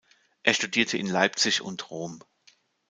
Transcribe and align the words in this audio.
Er 0.41 0.55
studierte 0.55 0.97
in 0.97 1.05
Leipzig 1.05 1.61
und 1.61 1.91
Rom. 1.91 2.23